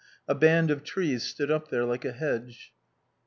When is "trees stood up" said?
0.83-1.67